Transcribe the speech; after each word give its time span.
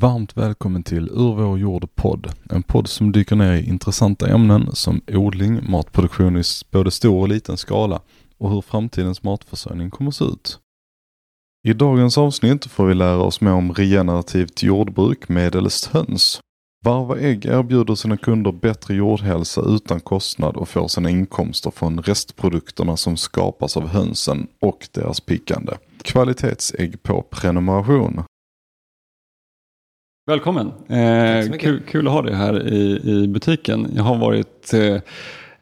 Varmt 0.00 0.36
välkommen 0.36 0.82
till 0.82 1.08
Ur 1.08 1.34
vår 1.34 1.58
jord 1.58 1.94
podd. 1.94 2.32
En 2.50 2.62
podd 2.62 2.88
som 2.88 3.12
dyker 3.12 3.36
ner 3.36 3.52
i 3.52 3.68
intressanta 3.68 4.28
ämnen 4.28 4.68
som 4.72 5.00
odling, 5.12 5.70
matproduktion 5.70 6.36
i 6.36 6.42
både 6.70 6.90
stor 6.90 7.20
och 7.20 7.28
liten 7.28 7.56
skala 7.56 8.00
och 8.38 8.50
hur 8.50 8.60
framtidens 8.60 9.22
matförsörjning 9.22 9.90
kommer 9.90 10.08
att 10.08 10.14
se 10.14 10.24
ut. 10.24 10.58
I 11.68 11.72
dagens 11.72 12.18
avsnitt 12.18 12.66
får 12.66 12.86
vi 12.86 12.94
lära 12.94 13.22
oss 13.22 13.40
mer 13.40 13.52
om 13.52 13.72
regenerativt 13.72 14.62
jordbruk 14.62 15.28
medelst 15.28 15.86
höns. 15.86 16.40
Varva 16.84 17.18
ägg 17.18 17.46
erbjuder 17.46 17.94
sina 17.94 18.16
kunder 18.16 18.52
bättre 18.52 18.94
jordhälsa 18.94 19.60
utan 19.60 20.00
kostnad 20.00 20.56
och 20.56 20.68
får 20.68 20.88
sina 20.88 21.10
inkomster 21.10 21.70
från 21.70 22.02
restprodukterna 22.02 22.96
som 22.96 23.16
skapas 23.16 23.76
av 23.76 23.88
hönsen 23.88 24.46
och 24.60 24.88
deras 24.92 25.20
pickande. 25.20 25.72
Kvalitetsägg 26.02 27.02
på 27.02 27.22
prenumeration. 27.22 28.24
Välkommen! 30.28 30.72
Eh, 30.88 31.58
kul, 31.58 31.82
kul, 31.88 32.06
att 32.06 32.12
ha 32.12 32.22
dig 32.22 32.34
här 32.34 32.72
i, 32.72 33.00
i 33.04 33.28
butiken. 33.28 33.86
Jag 33.96 34.02
har 34.02 34.18
varit 34.18 34.74
eh, 34.74 34.96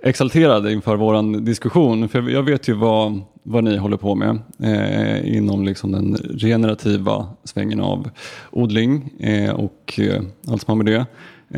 exalterad 0.00 0.70
inför 0.70 0.96
vår 0.96 1.40
diskussion. 1.40 2.08
För 2.08 2.30
jag 2.30 2.42
vet 2.42 2.68
ju 2.68 2.72
vad, 2.72 3.20
vad 3.42 3.64
ni 3.64 3.76
håller 3.76 3.96
på 3.96 4.14
med 4.14 4.38
eh, 4.62 5.36
inom 5.36 5.64
liksom 5.64 5.92
den 5.92 6.16
regenerativa 6.16 7.26
svängen 7.44 7.80
av 7.80 8.10
odling 8.50 9.12
eh, 9.20 9.54
och 9.54 10.00
eh, 10.00 10.22
allt 10.48 10.62
som 10.62 10.78
har 10.78 10.84
med 10.84 10.86
det. 10.86 11.06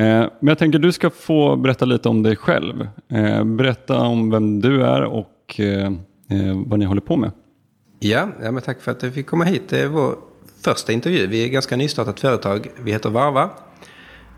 Eh, 0.03 0.27
men 0.41 0.49
jag 0.49 0.59
tänker 0.59 0.79
du 0.79 0.93
ska 0.93 1.11
få 1.11 1.57
berätta 1.57 1.85
lite 1.85 2.09
om 2.09 2.23
dig 2.23 2.37
själv. 2.37 2.89
Eh, 3.09 3.45
berätta 3.45 4.01
om 4.01 4.31
vem 4.31 4.61
du 4.61 4.83
är 4.83 5.03
och 5.03 5.61
eh, 5.61 5.93
vad 6.67 6.79
ni 6.79 6.85
håller 6.85 7.01
på 7.01 7.17
med. 7.17 7.31
Ja, 7.99 8.29
ja 8.43 8.51
men 8.51 8.63
tack 8.63 8.81
för 8.81 8.91
att 8.91 9.01
du 9.01 9.13
fick 9.13 9.27
komma 9.27 9.45
hit. 9.45 9.63
Det 9.69 9.81
är 9.81 9.89
vår 9.89 10.28
första 10.63 10.93
intervju. 10.93 11.27
Vi 11.27 11.43
är 11.43 11.47
ett 11.47 11.53
ganska 11.53 11.77
nystartat 11.77 12.21
företag. 12.21 12.67
Vi 12.83 12.93
heter 12.93 13.11
Varva. 13.11 13.51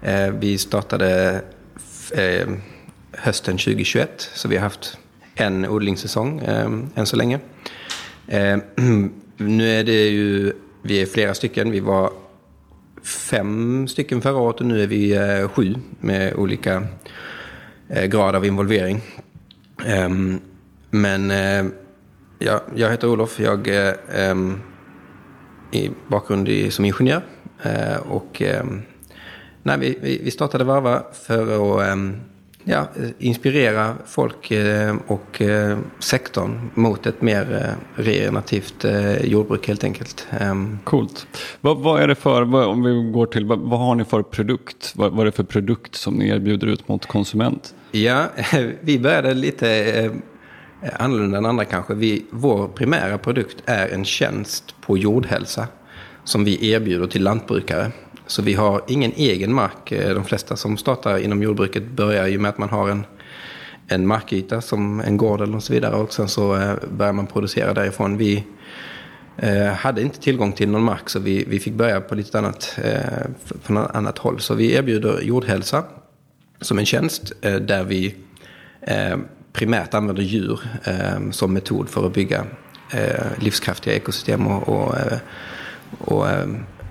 Eh, 0.03 0.31
vi 0.31 0.59
startade 0.59 1.41
eh, 2.11 2.49
hösten 3.13 3.59
2021. 3.59 4.31
Så 4.35 4.49
vi 4.49 4.57
har 4.57 4.63
haft 4.63 4.99
en 5.35 5.69
odlingssäsong 5.69 6.41
eh, 6.41 6.71
än 6.95 7.07
så 7.07 7.17
länge. 7.17 7.41
Nu 9.37 9.79
är 9.79 9.85
det 9.85 10.09
ju, 10.09 10.53
vi 10.83 11.03
är 11.03 11.07
flera 11.07 11.35
stycken. 11.35 11.71
Vi 11.71 11.81
var 11.81 12.11
fem 13.03 13.89
stycken 13.89 14.23
förra 14.23 14.37
året 14.37 14.61
och 14.61 14.67
nu 14.67 14.83
är 14.83 14.87
vi 14.87 15.49
sju 15.53 15.75
med 16.01 16.35
olika 16.35 16.87
grad 18.07 18.37
av 18.37 18.45
involvering. 18.45 19.01
Ehm, 19.87 20.41
men 20.91 21.31
ja, 22.39 22.63
jag 22.75 22.91
heter 22.91 23.09
Olof. 23.09 23.41
Jag 23.41 23.69
ehm, 24.15 24.61
i 25.71 25.91
bakgrund 26.09 26.49
i, 26.49 26.71
som 26.71 26.85
ingenjör. 26.85 27.23
Eh, 27.63 27.97
och 28.09 28.43
ehm, 28.43 28.83
nej, 29.63 29.79
vi, 29.79 30.21
vi 30.25 30.31
startade 30.31 30.65
Varva 30.65 31.03
för 31.13 31.43
att 31.43 31.91
ja, 32.65 32.89
inspirera 33.19 33.95
folk 34.07 34.51
eh, 34.51 34.97
och 35.07 35.43
eh, 35.43 35.79
sektorn 35.99 36.71
mot 36.75 37.07
ett 37.07 37.23
mer 37.23 37.55
eh, 37.55 38.03
regenerativt 38.03 38.85
jordbruk 39.23 39.69
helt 39.69 39.85
enkelt. 39.85 40.27
Coolt. 40.85 41.27
Vad, 41.61 41.79
vad 41.79 42.03
är 42.03 42.09
det 42.09 42.15
för, 42.15 42.55
om 42.55 42.83
vi 42.83 43.13
går 43.13 43.27
till, 43.27 43.47
vad, 43.47 43.59
vad 43.59 43.81
har 43.81 43.95
ni 43.95 44.05
för 44.05 44.23
produkt? 44.23 44.93
Vad, 44.97 45.13
vad, 45.13 45.21
är 45.21 45.25
det 45.25 45.33
för 45.33 45.45
produkt 45.45 45.95
som 45.95 46.15
ni 46.15 46.29
erbjuder 46.29 46.67
ut 46.67 46.89
mot 46.89 47.07
konsument? 47.07 47.75
Ja, 47.91 48.25
vi 48.81 48.99
började 48.99 49.35
lite 49.35 50.11
Eh, 50.83 50.91
annorlunda 50.99 51.39
än 51.39 51.47
andra 51.47 51.65
kanske. 51.65 51.95
Vi, 51.95 52.27
vår 52.31 52.69
primära 52.69 53.19
produkt 53.19 53.57
är 53.67 53.89
en 53.89 54.05
tjänst 54.05 54.75
på 54.81 54.99
jordhälsa 54.99 55.69
som 56.25 56.45
vi 56.45 56.71
erbjuder 56.71 57.07
till 57.07 57.23
lantbrukare. 57.23 57.91
Så 58.27 58.43
vi 58.43 58.55
har 58.55 58.83
ingen 58.89 59.13
egen 59.17 59.55
mark. 59.55 59.93
Eh, 59.93 60.15
de 60.15 60.25
flesta 60.25 60.57
som 60.57 60.77
startar 60.77 61.19
inom 61.19 61.43
jordbruket 61.43 61.87
börjar 61.87 62.27
ju 62.27 62.39
med 62.39 62.49
att 62.49 62.59
man 62.59 62.69
har 62.69 62.89
en, 62.89 63.05
en 63.89 64.07
markyta 64.07 64.61
som 64.61 65.01
en 65.01 65.17
gård 65.17 65.41
eller 65.41 65.59
så 65.59 65.73
vidare 65.73 65.97
och 65.97 66.13
sen 66.13 66.29
så 66.29 66.57
eh, 66.57 66.75
börjar 66.91 67.13
man 67.13 67.27
producera 67.27 67.75
därifrån. 67.75 68.17
Vi 68.17 68.45
eh, 69.37 69.67
hade 69.67 70.03
inte 70.03 70.21
tillgång 70.21 70.53
till 70.53 70.69
någon 70.69 70.85
mark 70.85 71.09
så 71.09 71.19
vi, 71.19 71.45
vi 71.49 71.61
fick 71.61 71.75
börja 71.75 72.01
på 72.01 72.15
lite 72.15 72.39
annat, 72.39 72.79
från 73.63 73.77
annat 73.77 74.19
håll. 74.19 74.41
Så 74.41 74.55
vi 74.55 74.73
erbjuder 74.73 75.21
jordhälsa 75.23 75.85
som 76.61 76.79
en 76.79 76.87
tjänst 76.87 77.33
där 77.41 77.85
vi 77.85 78.15
primärt 79.53 79.95
använder 79.95 80.23
djur 80.23 80.61
som 81.33 81.53
metod 81.53 81.89
för 81.89 82.07
att 82.07 82.15
bygga 82.15 82.45
livskraftiga 83.39 83.95
ekosystem 83.95 84.47
och, 84.47 84.69
och, 84.69 84.95
och 85.99 86.27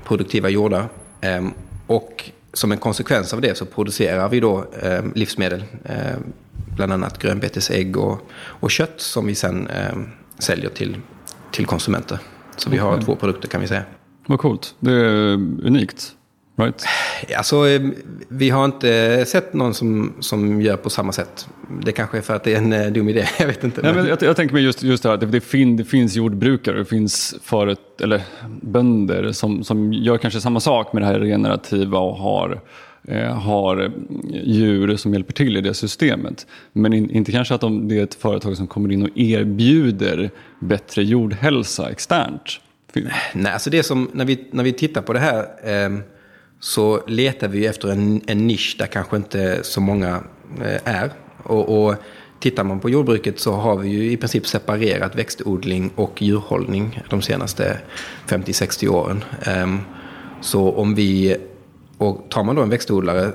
produktiva 0.04 0.50
jordar. 0.50 0.86
Ehm, 1.22 1.52
och 1.88 2.30
som 2.54 2.72
en 2.72 2.78
konsekvens 2.78 3.34
av 3.34 3.42
det 3.42 3.58
så 3.58 3.66
producerar 3.66 4.30
vi 4.30 4.40
då 4.40 4.66
ehm, 4.82 5.12
livsmedel. 5.16 5.64
Ehm, 5.86 6.24
bland 6.76 6.94
annat 6.94 7.20
grönbetesägg 7.20 7.98
och, 7.98 8.30
och 8.34 8.72
kött 8.72 9.02
som 9.02 9.28
vi 9.28 9.36
sen 9.36 9.70
säljer 10.40 10.70
till, 10.70 10.98
till 11.52 11.66
konsumenter. 11.66 12.20
Så 12.58 12.70
vi 12.70 12.78
har 12.78 12.94
mm. 12.94 13.06
två 13.06 13.16
produkter 13.16 13.48
kan 13.48 13.62
vi 13.62 13.68
säga. 13.68 13.84
Vad 14.26 14.40
coolt. 14.40 14.76
Det 14.80 14.92
är 14.92 15.34
unikt. 15.64 16.16
Right. 16.56 16.86
Alltså, 17.38 17.56
vi 18.28 18.50
har 18.50 18.66
inte 18.66 19.26
sett 19.26 19.54
någon 19.54 19.74
som, 19.74 20.14
som 20.20 20.62
gör 20.62 20.78
på 20.78 20.90
samma 20.90 21.12
sätt. 21.12 21.48
Det 21.86 21.92
kanske 21.92 22.18
är 22.18 22.22
för 22.22 22.36
att 22.36 22.44
det 22.44 22.54
är 22.54 22.58
en 22.58 22.74
eh, 22.74 22.92
dum 22.92 23.10
idé, 23.10 23.26
jag 23.40 23.48
vet 23.48 23.64
inte. 23.64 23.82
Nej, 23.82 23.94
men 23.94 24.08
jag, 24.08 24.22
jag 24.22 24.36
tänker 24.36 24.54
mig 24.54 24.64
just, 24.64 24.84
just 24.84 25.04
det 25.04 25.10
här 25.10 25.14
att 25.14 25.20
det, 25.20 25.26
det, 25.26 25.42
fin, 25.42 25.78
det 25.78 25.84
finns 25.84 26.16
jordbrukare, 26.16 26.78
det 26.78 26.86
finns 26.86 27.36
förut, 27.44 28.02
eller 28.02 28.22
bönder 28.62 29.32
som, 29.32 29.64
som 29.64 29.94
gör 29.94 30.18
kanske 30.18 30.42
samma 30.42 30.60
sak 30.60 30.94
med 30.94 31.02
det 31.02 31.06
här 31.06 31.20
regenerativa 31.20 32.00
och 32.00 32.16
har 32.16 32.62
eh, 33.08 33.34
har 33.34 33.92
djur 34.44 34.96
som 34.96 35.14
hjälper 35.14 35.34
till 35.34 35.58
i 35.58 35.62
det 35.62 35.74
systemet. 35.74 36.48
Men 36.74 36.94
in, 36.94 37.10
inte 37.10 37.32
kanske 37.32 37.56
att 37.56 37.62
de, 37.62 37.88
det 37.88 38.00
är 38.00 38.04
ett 38.04 38.16
företag 38.16 38.58
som 38.58 38.68
kommer 38.68 38.92
in 38.92 39.04
och 39.04 39.18
erbjuder 39.18 40.30
bättre 40.60 41.04
jordhälsa 41.04 41.90
externt. 41.90 42.60
Nej, 43.34 43.54
alltså 43.54 43.70
det 43.70 43.84
som, 43.84 44.10
när 44.14 44.26
vi, 44.26 44.48
när 44.52 44.64
vi 44.64 44.74
tittar 44.74 45.02
på 45.02 45.14
det 45.14 45.20
här 45.20 45.46
eh, 45.64 46.00
så 46.60 47.04
letar 47.08 47.48
vi 47.48 47.66
efter 47.66 47.88
en, 47.88 48.22
en 48.28 48.48
nisch 48.48 48.76
där 48.80 48.86
kanske 48.86 49.18
inte 49.18 49.64
så 49.64 49.82
många 49.82 50.24
eh, 50.62 50.94
är. 50.96 51.12
Och, 51.44 51.86
och 51.86 51.96
tittar 52.40 52.64
man 52.64 52.80
på 52.80 52.90
jordbruket 52.90 53.40
så 53.40 53.54
har 53.54 53.78
vi 53.78 53.90
ju 53.90 54.12
i 54.12 54.18
princip 54.18 54.48
separerat 54.48 55.16
växtodling 55.16 55.92
och 55.96 56.22
djurhållning 56.22 57.02
de 57.10 57.22
senaste 57.22 57.78
50-60 58.28 58.88
åren. 58.88 59.24
Ehm, 59.42 59.80
så 60.42 60.72
om 60.72 60.96
vi, 60.96 61.38
och 61.98 62.26
tar 62.30 62.44
man 62.44 62.56
då 62.56 62.62
en 62.62 62.70
växtodlare 62.70 63.32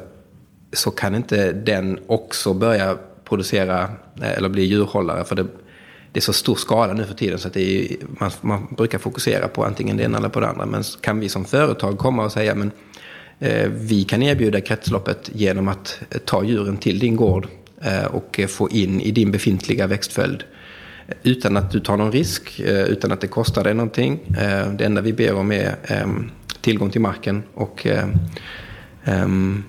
så 0.72 0.90
kan 0.90 1.14
inte 1.14 1.52
den 1.52 1.98
också 2.06 2.54
börja 2.54 2.98
producera 3.24 3.82
eh, 4.22 4.32
eller 4.32 4.48
bli 4.48 4.64
djurhållare. 4.64 5.24
För 5.24 5.36
det, 5.36 5.46
det 6.12 6.18
är 6.18 6.22
så 6.22 6.32
stor 6.32 6.54
skala 6.54 6.92
nu 6.92 7.04
för 7.04 7.14
tiden 7.14 7.38
så 7.38 7.48
att 7.48 7.56
är, 7.56 7.96
man, 8.20 8.30
man, 8.40 8.66
brukar 8.76 8.98
fokusera 8.98 9.48
på 9.48 9.64
antingen 9.64 9.96
det 9.96 10.02
ena 10.02 10.18
eller 10.18 10.28
på 10.28 10.40
det 10.40 10.48
andra. 10.48 10.66
Men 10.66 10.82
kan 11.00 11.20
vi 11.20 11.28
som 11.28 11.44
företag 11.44 11.98
komma 11.98 12.24
och 12.24 12.32
säga 12.32 12.54
men 12.54 12.70
Eh, 13.38 13.68
vi 13.68 14.04
kan 14.04 14.22
erbjuda 14.22 14.60
kretsloppet 14.60 15.30
genom 15.32 15.68
att 15.68 16.00
eh, 16.10 16.18
ta 16.18 16.44
djuren 16.44 16.76
till 16.76 16.98
din 16.98 17.16
gård 17.16 17.48
eh, 17.82 18.04
och 18.04 18.40
få 18.48 18.70
in 18.70 19.00
i 19.00 19.10
din 19.10 19.30
befintliga 19.30 19.86
växtföljd 19.86 20.44
utan 21.22 21.56
att 21.56 21.70
du 21.70 21.80
tar 21.80 21.96
någon 21.96 22.12
risk, 22.12 22.60
utan 22.60 23.12
att 23.12 23.20
det 23.20 23.26
kostar 23.26 23.64
dig 23.64 23.74
någonting. 23.74 24.20
Det 24.78 24.84
enda 24.84 25.00
vi 25.00 25.12
ber 25.12 25.34
om 25.34 25.52
är 25.52 25.76
ehm, 25.84 26.30
tillgång 26.60 26.90
till 26.90 27.00
marken 27.00 27.42
och 27.54 27.86
ehm, 29.04 29.64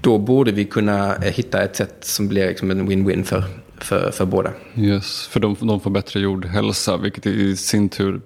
då 0.00 0.18
borde 0.18 0.52
vi 0.52 0.64
kunna 0.64 1.14
hitta 1.20 1.62
ett 1.62 1.76
sätt 1.76 1.96
som 2.00 2.28
blir 2.28 2.48
liksom 2.48 2.70
en 2.70 2.88
win-win 2.90 3.22
för, 3.22 3.44
för, 3.84 4.10
för 4.10 4.26
båda. 4.26 4.52
Yes, 4.76 5.26
för 5.26 5.40
de, 5.40 5.56
de 5.60 5.80
får 5.80 5.90
bättre 5.90 6.20
jordhälsa 6.20 6.96
vilket 6.96 7.26
i 7.26 7.56
sin 7.56 7.88
tur 7.88 8.20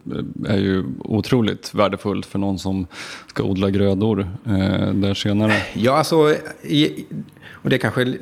är 0.47 0.59
ju 0.59 0.85
otroligt 0.99 1.75
värdefullt 1.75 2.27
för 2.27 2.39
någon 2.39 2.59
som 2.59 2.87
ska 3.27 3.43
odla 3.43 3.71
grödor 3.71 4.21
eh, 4.47 4.93
där 4.93 5.15
senare. 5.15 5.53
Ja, 5.73 5.93
alltså, 5.93 6.35
i, 6.63 7.05
och 7.51 7.71
det 7.71 7.79
kanske 7.79 8.17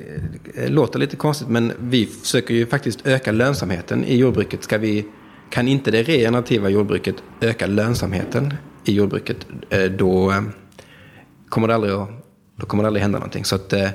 låter 0.69 0.99
lite 0.99 1.17
konstigt 1.17 1.49
men 1.49 1.73
vi 1.79 2.07
försöker 2.07 2.55
ju 2.55 2.67
faktiskt 2.67 3.07
öka 3.07 3.33
lönsamheten 3.33 4.05
i 4.05 4.17
jordbruket. 4.17 4.65
Ska 4.65 4.79
vi, 4.79 5.07
kan 5.51 5.69
inte 5.69 5.91
det 5.91 6.03
regenerativa 6.03 6.69
jordbruket 6.69 7.17
öka 7.41 7.67
lönsamheten 7.67 8.55
i 8.85 8.93
jordbruket 8.93 9.47
eh, 9.71 9.85
då 9.85 10.31
eh, 10.31 10.43
kommer 11.49 11.69
det 11.69 11.75
aldrig 11.75 11.93
att, 11.93 12.09
då 12.57 12.67
kommer 12.67 12.83
det 12.83 12.87
aldrig 12.87 13.03
hända 13.03 13.19
någonting. 13.19 13.45
Så 13.45 13.57
att, 13.57 13.73
eh, 13.73 13.91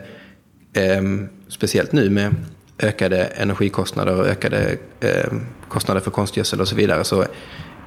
eh 0.73 1.01
speciellt 1.47 1.91
nu 1.91 2.09
med 2.09 2.35
ökade 2.79 3.25
energikostnader 3.25 4.19
och 4.19 4.27
ökade 4.27 4.77
eh, 4.99 5.33
kostnader 5.69 6.01
för 6.01 6.11
konstgödsel 6.11 6.61
och 6.61 6.67
så 6.67 6.75
vidare 6.75 7.03
så 7.03 7.25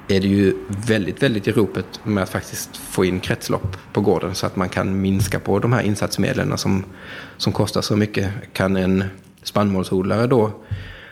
är 0.07 0.19
det 0.19 0.27
ju 0.27 0.53
väldigt, 0.67 1.23
väldigt 1.23 1.47
i 1.47 1.51
ropet 1.51 1.85
med 2.03 2.23
att 2.23 2.29
faktiskt 2.29 2.77
få 2.77 3.05
in 3.05 3.19
kretslopp 3.19 3.77
på 3.93 4.01
gården 4.01 4.35
så 4.35 4.45
att 4.45 4.55
man 4.55 4.69
kan 4.69 5.01
minska 5.01 5.39
på 5.39 5.59
de 5.59 5.73
här 5.73 5.81
insatsmedlen 5.81 6.57
som, 6.57 6.83
som 7.37 7.53
kostar 7.53 7.81
så 7.81 7.95
mycket. 7.95 8.31
Kan 8.53 8.77
en 8.77 9.03
spannmålsodlare 9.43 10.27
då 10.27 10.51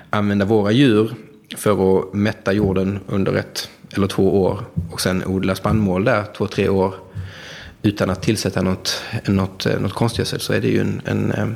använda 0.09 0.45
våra 0.45 0.71
djur 0.71 1.11
för 1.57 1.99
att 1.99 2.13
mätta 2.13 2.53
jorden 2.53 2.99
under 3.07 3.33
ett 3.33 3.69
eller 3.95 4.07
två 4.07 4.43
år 4.43 4.65
och 4.91 5.01
sen 5.01 5.25
odla 5.25 5.55
spannmål 5.55 6.03
där 6.03 6.23
två, 6.37 6.47
tre 6.47 6.69
år 6.69 6.93
utan 7.81 8.09
att 8.09 8.21
tillsätta 8.21 8.61
något, 8.61 9.03
något, 9.25 9.65
något 9.79 9.93
konstgödsel 9.93 10.39
så 10.39 10.53
är 10.53 10.61
det 10.61 10.67
ju 10.67 10.81
en, 10.81 11.01
en, 11.05 11.31
eh, 11.31 11.47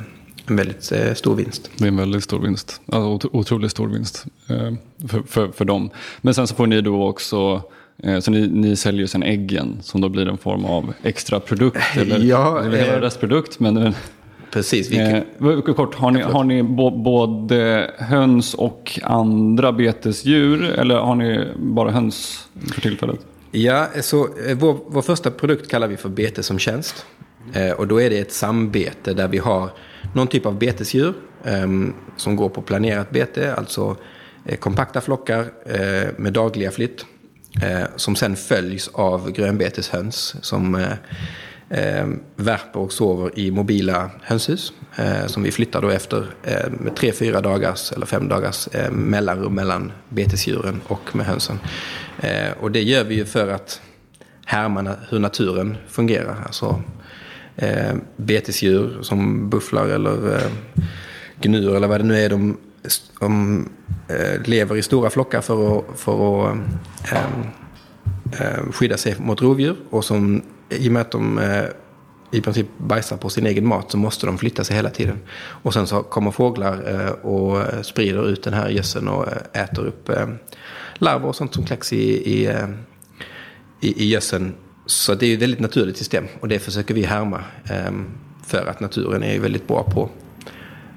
en 0.46 0.56
väldigt 0.56 0.92
stor 1.14 1.34
vinst. 1.34 1.70
Det 1.76 1.84
är 1.84 1.88
en 1.88 1.96
väldigt 1.96 2.24
stor 2.24 2.40
vinst. 2.40 2.80
Alltså, 2.86 3.28
otroligt 3.32 3.70
stor 3.70 3.88
vinst 3.88 4.26
för, 5.08 5.22
för, 5.26 5.48
för 5.48 5.64
dem. 5.64 5.90
Men 6.20 6.34
sen 6.34 6.46
så 6.46 6.54
får 6.54 6.66
ni 6.66 6.80
då 6.80 7.08
också 7.08 7.62
så 8.20 8.30
ni, 8.30 8.48
ni 8.48 8.76
säljer 8.76 9.06
sen 9.06 9.22
äggen 9.22 9.78
som 9.82 10.00
då 10.00 10.08
blir 10.08 10.28
en 10.28 10.38
form 10.38 10.64
av 10.64 10.92
extra 11.02 11.40
produkt? 11.40 11.78
Eller, 11.96 12.18
ja, 12.18 12.60
eller 12.60 12.78
hela 12.78 12.94
eh, 12.94 13.00
restprodukt. 13.00 13.60
Men, 13.60 13.94
Precis. 14.54 14.90
Eh, 14.90 15.22
kort, 15.60 15.94
har 15.94 16.10
ni, 16.10 16.22
har 16.22 16.44
ni 16.44 16.62
både 17.02 17.90
höns 17.98 18.54
och 18.54 19.00
andra 19.02 19.72
betesdjur 19.72 20.62
eller 20.64 20.94
har 20.94 21.14
ni 21.14 21.48
bara 21.56 21.90
höns 21.90 22.48
för 22.72 22.80
tillfället? 22.80 23.20
Ja, 23.50 23.88
så 24.00 24.24
eh, 24.24 24.56
vår, 24.56 24.78
vår 24.86 25.02
första 25.02 25.30
produkt 25.30 25.70
kallar 25.70 25.88
vi 25.88 25.96
för 25.96 26.08
bete 26.08 26.42
som 26.42 26.58
tjänst. 26.58 27.06
Eh, 27.52 27.70
och 27.70 27.88
då 27.88 28.00
är 28.00 28.10
det 28.10 28.18
ett 28.18 28.32
sambete 28.32 29.14
där 29.14 29.28
vi 29.28 29.38
har 29.38 29.70
någon 30.12 30.26
typ 30.26 30.46
av 30.46 30.58
betesdjur 30.58 31.14
eh, 31.44 31.68
som 32.16 32.36
går 32.36 32.48
på 32.48 32.62
planerat 32.62 33.10
bete, 33.10 33.54
alltså 33.54 33.96
eh, 34.44 34.56
kompakta 34.56 35.00
flockar 35.00 35.40
eh, 35.66 36.08
med 36.16 36.32
dagliga 36.32 36.70
flytt. 36.70 37.06
Eh, 37.62 37.86
som 37.96 38.16
sen 38.16 38.36
följs 38.36 38.90
av 38.92 39.30
grönbeteshöns 39.30 40.36
som 40.40 40.74
eh, 40.74 40.92
ehm, 41.70 42.20
värper 42.36 42.80
och 42.80 42.92
sover 42.92 43.38
i 43.38 43.50
mobila 43.50 44.10
hönshus. 44.22 44.72
Eh, 44.96 45.26
som 45.26 45.42
vi 45.42 45.52
flyttar 45.52 45.82
då 45.82 45.88
efter 45.88 46.26
eh, 46.42 46.70
med 46.70 46.96
tre, 46.96 47.12
fyra 47.12 47.40
dagars 47.40 47.92
eller 47.92 48.06
fem 48.06 48.28
dagars 48.28 48.68
eh, 48.72 48.90
mellanrum 48.90 49.54
mellan 49.54 49.92
betesdjuren 50.08 50.80
och 50.86 51.16
med 51.16 51.26
hönsen. 51.26 51.58
Eh, 52.20 52.52
och 52.60 52.70
det 52.70 52.82
gör 52.82 53.04
vi 53.04 53.14
ju 53.14 53.24
för 53.24 53.48
att 53.48 53.80
härma 54.44 54.96
hur 55.08 55.18
naturen 55.18 55.76
fungerar. 55.88 56.36
Alltså 56.46 56.82
eh, 57.56 57.94
betesdjur 58.16 59.02
som 59.02 59.50
bufflar 59.50 59.86
eller 59.86 60.34
eh, 60.34 60.50
gnur 61.40 61.76
eller 61.76 61.88
vad 61.88 62.00
det 62.00 62.04
nu 62.04 62.18
är. 62.18 62.28
De, 62.28 62.56
de 63.20 63.68
eh, 64.08 64.42
lever 64.44 64.76
i 64.76 64.82
stora 64.82 65.10
flockar 65.10 65.40
för 65.40 65.78
att, 65.78 65.84
för 65.96 66.50
att 66.50 66.56
eh, 67.12 67.24
eh, 68.40 68.72
skydda 68.72 68.96
sig 68.96 69.16
mot 69.18 69.42
rovdjur 69.42 69.76
och 69.90 70.04
som 70.04 70.42
i 70.68 70.88
och 70.88 70.92
med 70.92 71.02
att 71.02 71.10
de 71.10 71.38
eh, 71.38 71.64
i 72.30 72.40
princip 72.40 72.66
bajsar 72.78 73.16
på 73.16 73.30
sin 73.30 73.46
egen 73.46 73.66
mat 73.66 73.90
så 73.90 73.98
måste 73.98 74.26
de 74.26 74.38
flytta 74.38 74.64
sig 74.64 74.76
hela 74.76 74.90
tiden. 74.90 75.18
Och 75.36 75.74
sen 75.74 75.86
så 75.86 76.02
kommer 76.02 76.30
fåglar 76.30 77.04
eh, 77.04 77.10
och 77.10 77.84
sprider 77.86 78.28
ut 78.28 78.42
den 78.42 78.54
här 78.54 78.68
gödseln 78.68 79.08
och 79.08 79.28
eh, 79.28 79.62
äter 79.62 79.86
upp 79.86 80.10
larver 80.94 81.28
och 81.28 81.36
sånt 81.36 81.54
som 81.54 81.64
kläcks 81.64 81.92
i, 81.92 81.96
i, 82.12 82.50
i, 83.80 84.04
i 84.04 84.08
gödseln. 84.08 84.54
Så 84.86 85.14
det 85.14 85.26
är 85.26 85.34
ett 85.34 85.42
väldigt 85.42 85.60
naturligt 85.60 85.96
system 85.96 86.24
och 86.40 86.48
det 86.48 86.58
försöker 86.58 86.94
vi 86.94 87.02
härma. 87.02 87.44
Ehm, 87.64 88.06
för 88.46 88.66
att 88.66 88.80
naturen 88.80 89.22
är 89.22 89.32
ju 89.32 89.38
väldigt 89.38 89.68
bra 89.68 89.82
på, 89.82 90.08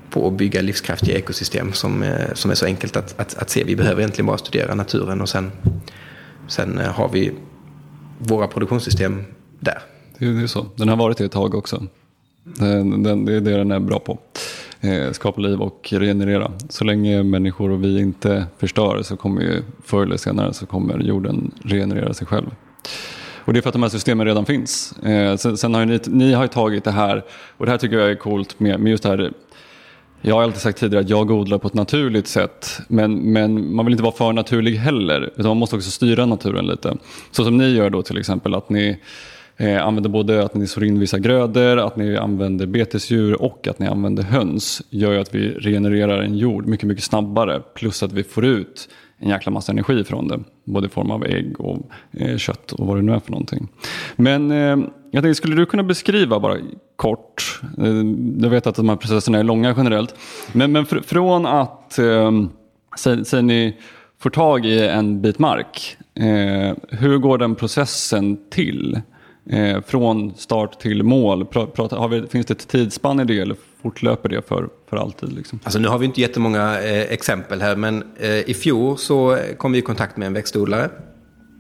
på 0.10 0.28
att 0.28 0.34
bygga 0.34 0.62
livskraftiga 0.62 1.18
ekosystem 1.18 1.74
som, 1.74 2.04
eh, 2.04 2.34
som 2.34 2.52
är 2.52 2.56
så 2.56 2.66
enkelt 2.66 2.98
att, 2.98 3.20
att, 3.20 3.38
att 3.38 3.50
se. 3.50 3.64
Vi 3.64 3.76
behöver 3.76 4.02
egentligen 4.02 4.26
bara 4.26 4.38
studera 4.38 4.76
naturen 4.76 5.22
och 5.22 5.30
sen, 5.30 5.52
sen 6.48 6.80
eh, 6.80 6.92
har 6.92 7.10
vi 7.10 7.32
våra 8.20 8.48
produktionssystem 8.48 9.26
där. 9.60 9.82
Det 10.18 10.26
är 10.26 10.48
så. 10.48 10.66
Den 10.76 10.90
har 10.90 10.96
varit 10.96 11.18
det 11.18 11.26
ett 11.26 11.32
tag 11.32 11.56
också. 11.56 11.84
Den, 12.44 13.04
den, 13.04 13.26
det 13.26 13.34
är 13.34 13.42
det 13.42 13.58
den 13.58 13.72
är 13.72 13.80
bra 13.80 14.00
på. 14.00 14.20
Eh, 14.82 15.12
skapa 15.12 15.42
liv 15.42 15.62
och 15.62 15.88
regenerera. 15.92 16.52
Så 16.70 16.84
länge 16.84 17.24
människor 17.24 17.72
och 17.72 17.84
vi 17.84 18.00
inte 18.00 18.46
förstör 18.58 19.02
så 19.04 19.18
kommer 19.18 19.42
ju 19.42 19.64
förr 19.84 20.04
eller 20.04 20.18
senare 20.18 20.54
så 20.54 20.66
kommer 20.66 21.00
jorden 21.00 21.52
regenerera 21.64 22.14
sig 22.14 22.28
själv. 22.28 22.50
Och 23.48 23.54
det 23.54 23.60
är 23.60 23.62
för 23.62 23.70
att 23.70 23.74
de 23.74 23.82
här 23.82 23.90
systemen 23.90 24.28
redan 24.28 24.46
finns. 24.46 24.98
Eh, 25.04 25.36
sen, 25.36 25.58
sen, 25.58 25.74
har 25.74 25.86
ni, 25.86 26.00
ni 26.08 26.34
har 26.34 26.48
tagit 26.48 26.84
det 26.84 26.92
här, 26.92 27.24
och 27.58 27.66
det 27.66 27.72
här 27.72 27.78
tycker 27.78 27.98
jag 27.98 28.12
är 28.12 28.16
coolt 28.16 28.60
med, 28.60 28.80
med 28.80 28.92
just 28.92 29.04
det 29.04 29.10
här 29.10 29.32
jag 30.22 30.36
har 30.36 30.44
alltid 30.44 30.62
sagt 30.62 30.80
tidigare 30.80 31.04
att 31.04 31.10
jag 31.10 31.32
odlar 31.32 31.58
på 31.58 31.68
ett 31.68 31.74
naturligt 31.74 32.28
sätt. 32.28 32.80
Men, 32.88 33.14
men 33.16 33.76
man 33.76 33.86
vill 33.86 33.94
inte 33.94 34.04
vara 34.04 34.16
för 34.16 34.34
naturlig 34.34 34.76
heller. 34.76 35.30
Utan 35.36 35.46
man 35.46 35.58
måste 35.58 35.76
också 35.76 35.92
styra 35.92 36.26
naturen 36.26 36.66
lite. 36.66 36.98
Så 37.32 37.44
som 37.44 37.58
ni 37.58 37.70
gör 37.70 37.90
då 37.90 38.02
till 38.02 38.18
exempel. 38.18 38.56
att 38.56 38.70
ni 38.70 39.00
eh, 39.58 39.86
använder 39.86 40.10
både 40.10 40.46
att 40.46 40.56
ni 40.56 40.68
sår 40.68 40.84
in 40.84 41.00
vissa 41.00 41.20
grödor, 41.20 41.78
att 41.78 41.98
ni 41.98 42.18
använder 42.18 42.66
betesdjur 42.66 43.42
och 43.42 43.68
att 43.68 43.80
ni 43.80 43.88
använder 43.88 44.24
höns. 44.24 44.82
gör 44.90 45.12
ju 45.12 45.20
att 45.20 45.36
vi 45.36 45.50
regenererar 45.50 46.22
en 46.22 46.38
jord 46.38 46.66
mycket, 46.66 46.88
mycket 46.88 47.04
snabbare. 47.04 47.62
Plus 47.74 48.04
att 48.04 48.12
vi 48.12 48.24
får 48.24 48.46
ut 48.46 48.90
en 49.20 49.30
jäkla 49.30 49.52
massa 49.52 49.72
energi 49.72 50.04
från 50.04 50.28
det. 50.28 50.40
Både 50.64 50.88
i 50.88 50.90
form 50.90 51.12
av 51.12 51.26
ägg 51.26 51.60
och 51.62 51.90
eh, 52.12 52.38
kött 52.38 52.72
och 52.72 52.88
vad 52.88 52.98
det 52.98 53.02
nu 53.02 53.14
är 53.14 53.20
för 53.20 53.32
någonting. 53.32 53.68
Men 54.16 54.52
eh, 54.52 54.78
jag 55.12 55.24
tänkte, 55.24 55.36
skulle 55.36 55.56
du 55.56 55.66
kunna 55.66 55.84
beskriva 55.84 56.40
bara 56.40 56.58
kort, 56.96 57.62
eh, 57.78 58.04
jag 58.40 58.50
vet 58.50 58.68
att 58.68 58.76
de 58.76 58.90
här 58.90 58.96
processerna 58.96 59.40
är 59.40 59.44
långa 59.44 59.74
generellt, 59.78 60.16
men, 60.54 60.72
men 60.72 60.86
fr 60.86 61.00
från 61.06 61.46
att, 61.46 62.00
eh, 62.00 62.32
säg, 62.98 63.26
säg 63.26 63.42
ni 63.42 63.78
får 64.20 64.30
tag 64.30 64.66
i 64.66 64.88
en 64.88 65.22
bit 65.22 65.40
mark, 65.40 65.98
eh, 66.14 66.76
hur 66.90 67.18
går 67.18 67.38
den 67.38 67.56
processen 67.56 68.38
till? 68.50 69.02
Eh, 69.50 69.82
från 69.82 70.34
start 70.36 70.80
till 70.80 71.04
mål, 71.04 71.46
prata, 71.46 72.08
vi, 72.08 72.28
finns 72.28 72.46
det 72.46 72.54
ett 72.54 72.68
tidsspann 72.68 73.20
i 73.20 73.24
det 73.24 73.40
eller 73.40 73.56
fortlöper 73.82 74.30
det 74.30 74.48
för, 74.48 74.70
för 74.90 74.98
alltid? 74.98 75.34
Liksom? 75.34 75.60
Alltså 75.64 75.80
nu 75.80 75.88
har 75.88 75.98
vi 75.98 76.06
inte 76.06 76.22
jättemånga 76.22 76.82
eh, 76.82 77.12
exempel 77.12 77.62
här, 77.62 77.76
men 77.76 78.04
eh, 78.20 78.50
i 78.50 78.54
fjol 78.54 78.98
så 78.98 79.38
kom 79.58 79.72
vi 79.72 79.78
i 79.78 79.82
kontakt 79.82 80.18
med 80.18 80.26
en 80.26 80.34
växtodlare 80.34 80.90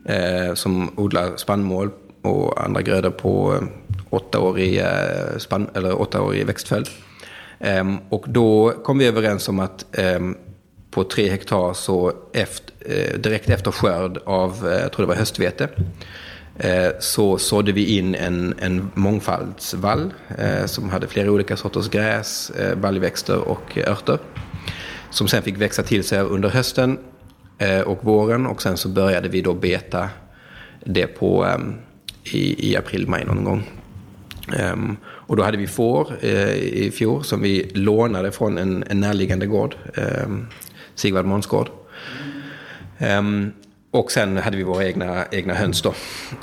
eh, 0.06 0.54
som 0.54 0.92
odlar 0.96 1.38
spannmål 1.38 1.90
och 2.22 2.64
andra 2.66 2.82
grödor 2.82 3.10
på 3.10 3.54
eh, 3.54 3.68
åttaårig, 4.10 4.78
eh, 4.78 5.38
spann, 5.38 5.70
eller 5.74 6.02
åttaårig 6.02 6.46
växtföljd. 6.46 6.88
Ehm, 7.60 7.98
och 8.10 8.26
då 8.28 8.72
kom 8.84 8.98
vi 8.98 9.08
överens 9.08 9.50
om 9.50 9.60
att 9.60 9.86
ehm, 9.92 10.36
på 10.92 11.04
tre 11.04 11.30
hektar 11.30 11.74
så 11.74 12.14
efter, 12.34 12.74
eh, 12.80 13.20
direkt 13.20 13.50
efter 13.50 13.72
skörd 13.72 14.18
av, 14.26 14.68
eh, 14.68 14.82
jag 14.82 14.92
tror 14.92 15.06
det 15.06 15.08
var 15.08 15.16
höstvete, 15.16 15.70
Eh, 16.60 16.92
så 17.00 17.38
sådde 17.38 17.72
vi 17.72 17.98
in 17.98 18.16
en, 18.16 18.54
en 18.60 18.92
mångfaldsvall 18.94 20.14
eh, 20.38 20.66
som 20.66 20.90
hade 20.90 21.08
flera 21.08 21.32
olika 21.32 21.58
sorters 21.58 21.90
gräs, 21.90 22.50
eh, 22.50 22.76
baljväxter 22.76 23.38
och 23.38 23.78
örter. 23.78 24.20
Som 25.10 25.28
sen 25.28 25.44
fick 25.44 25.58
växa 25.58 25.84
till 25.84 26.04
sig 26.04 26.20
under 26.20 26.50
hösten 26.50 26.98
och 27.86 28.04
våren 28.06 28.46
och 28.46 28.62
sen 28.62 28.78
så 28.78 28.90
började 28.90 29.30
vi 29.30 29.42
då 29.42 29.54
beta 29.54 30.10
det 30.86 31.08
på 31.08 31.48
i, 32.24 32.72
i 32.72 32.78
april, 32.78 33.08
maj 33.08 33.26
någon 33.26 33.44
gång. 33.44 33.64
Um, 34.74 34.98
och 35.06 35.36
då 35.36 35.44
hade 35.44 35.58
vi 35.58 35.68
får 35.68 36.14
uh, 36.24 36.54
i 36.56 36.92
fjol 36.92 37.24
som 37.24 37.42
vi 37.42 37.72
lånade 37.74 38.32
från 38.32 38.58
en, 38.58 38.84
en 38.90 39.00
närliggande 39.00 39.46
gård, 39.46 39.76
um, 40.26 40.48
Sigvard 40.96 41.26
Månsgård. 41.26 41.70
Um, 43.00 43.52
och 43.98 44.12
sen 44.12 44.38
hade 44.38 44.58
vi 44.58 44.64
våra 44.64 44.86
egna, 44.86 45.26
egna 45.32 45.54
höns 45.54 45.82
då. 45.82 45.94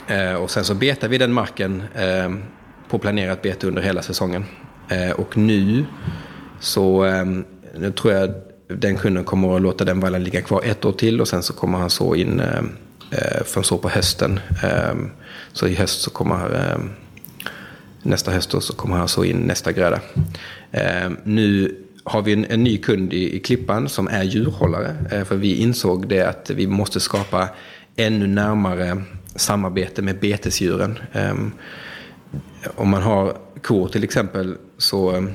Eh, 0.07 0.35
och 0.35 0.51
sen 0.51 0.65
så 0.65 0.75
betade 0.75 1.09
vi 1.09 1.19
den 1.19 1.33
marken 1.33 1.83
eh, 1.95 2.31
på 2.89 2.99
planerat 2.99 3.43
bete 3.43 3.67
under 3.67 3.83
hela 3.83 4.03
säsongen. 4.03 4.45
Eh, 4.89 5.11
och 5.11 5.37
nu 5.37 5.85
så 6.61 7.05
eh, 7.05 7.25
nu 7.75 7.93
tror 7.93 8.15
jag 8.15 8.35
den 8.69 8.97
kunden 8.97 9.25
kommer 9.25 9.57
att 9.57 9.63
låta 9.63 9.85
den 9.85 10.01
vallen 10.01 10.25
ligga 10.25 10.43
kvar 10.43 10.63
ett 10.65 10.85
år 10.85 10.93
till 10.93 11.21
och 11.21 11.29
sen 11.29 11.43
så 11.43 11.53
kommer 11.53 11.79
han 11.79 11.91
så 11.91 12.15
in 12.15 12.41
eh, 12.41 12.59
eh 13.11 13.45
förrän 13.45 13.65
så 13.65 13.79
på 13.79 13.89
hösten. 13.89 14.41
Eh, 14.63 14.95
så 15.53 15.67
i 15.67 15.75
höst 15.75 16.01
så 16.01 16.11
kommer 16.11 16.55
eh, 16.55 16.79
nästa 18.03 18.31
höst 18.31 18.63
så 18.63 18.73
kommer 18.77 18.97
han 18.97 19.09
så 19.09 19.25
in 19.25 19.37
nästa 19.37 19.73
gröda. 19.73 20.01
Eh, 20.71 21.11
nu 21.25 21.77
har 22.05 22.23
vi 22.23 22.33
en, 22.33 22.45
en 22.45 22.65
ny 22.65 22.79
kund 22.79 23.13
i, 23.13 23.37
i, 23.37 23.41
Klippan 23.41 23.89
som 23.89 24.09
är 24.09 24.23
djurhållare. 24.23 24.97
Eh, 25.11 25.25
för 25.25 25.37
vi 25.37 25.57
insåg 25.57 26.09
det 26.09 26.23
att 26.23 26.51
vi 26.51 26.67
måste 26.67 27.01
skapa 27.01 27.49
ännu 27.97 28.27
närmare 28.27 29.03
samarbete 29.37 30.03
med 30.03 30.21
betesdjuren. 30.21 30.99
Eh, 31.13 31.35
om 32.77 32.89
man 32.89 33.03
har 33.03 33.37
kor 33.63 33.89
till 33.89 34.05
exempel 34.05 34.57
så 34.79 35.29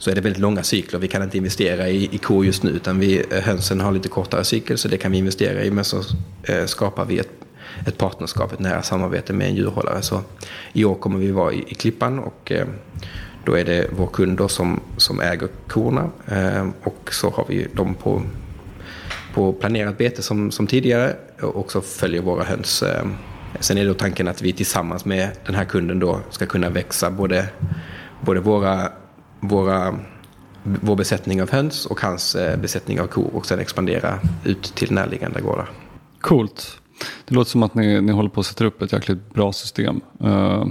så 0.00 0.10
är 0.10 0.14
det 0.14 0.20
väldigt 0.20 0.40
långa 0.40 0.62
cykler. 0.62 0.98
Vi 0.98 1.08
kan 1.08 1.22
inte 1.22 1.36
investera 1.36 1.88
i, 1.88 2.14
i 2.14 2.18
kor 2.18 2.46
just 2.46 2.62
nu 2.62 2.70
utan 2.70 2.98
vi, 2.98 3.24
eh, 3.30 3.42
hönsen 3.42 3.80
har 3.80 3.92
lite 3.92 4.08
kortare 4.08 4.44
cykel 4.44 4.78
så 4.78 4.88
det 4.88 4.96
kan 4.96 5.12
vi 5.12 5.18
investera 5.18 5.64
i. 5.64 5.70
Men 5.70 5.84
så 5.84 6.02
eh, 6.42 6.64
skapar 6.66 7.04
vi 7.04 7.18
ett, 7.18 7.30
ett 7.86 7.98
partnerskap, 7.98 8.52
ett 8.52 8.58
nära 8.58 8.82
samarbete 8.82 9.32
med 9.32 9.46
en 9.46 9.54
djurhållare. 9.54 10.02
Så 10.02 10.20
i 10.72 10.84
år 10.84 10.94
kommer 10.94 11.18
vi 11.18 11.30
vara 11.30 11.52
i, 11.52 11.64
i 11.68 11.74
Klippan 11.74 12.18
och 12.18 12.52
eh, 12.52 12.66
då 13.44 13.58
är 13.58 13.64
det 13.64 13.86
vår 13.96 14.06
kund 14.06 14.50
som, 14.50 14.80
som 14.96 15.20
äger 15.20 15.48
korna 15.68 16.10
eh, 16.26 16.68
och 16.82 17.14
så 17.14 17.30
har 17.30 17.44
vi 17.48 17.66
dem 17.74 17.94
på, 17.94 18.22
på 19.34 19.52
planerat 19.52 19.98
bete 19.98 20.22
som, 20.22 20.50
som 20.50 20.66
tidigare 20.66 21.16
och 21.40 21.72
så 21.72 21.80
följer 21.80 22.22
våra 22.22 22.44
höns 22.44 22.82
eh, 22.82 23.04
Sen 23.60 23.78
är 23.78 23.86
då 23.86 23.94
tanken 23.94 24.28
att 24.28 24.42
vi 24.42 24.52
tillsammans 24.52 25.04
med 25.04 25.30
den 25.46 25.54
här 25.54 25.64
kunden 25.64 25.98
då 25.98 26.20
ska 26.30 26.46
kunna 26.46 26.70
växa 26.70 27.10
både, 27.10 27.48
både 28.20 28.40
våra 28.40 28.90
våra, 29.40 29.98
vår 30.62 30.96
besättning 30.96 31.42
av 31.42 31.50
höns 31.50 31.86
och 31.86 32.00
hans 32.00 32.34
eh, 32.34 32.58
besättning 32.58 33.00
av 33.00 33.06
kor 33.06 33.30
och 33.34 33.46
sen 33.46 33.58
expandera 33.58 34.18
ut 34.44 34.62
till 34.62 34.92
närliggande 34.92 35.40
gårdar. 35.40 35.70
Coolt. 36.20 36.80
Det 37.24 37.34
låter 37.34 37.50
som 37.50 37.62
att 37.62 37.74
ni, 37.74 38.00
ni 38.00 38.12
håller 38.12 38.30
på 38.30 38.40
att 38.40 38.46
sätta 38.46 38.64
upp 38.64 38.82
ett 38.82 38.92
jäkligt 38.92 39.34
bra 39.34 39.52
system. 39.52 40.00
Uh, 40.24 40.66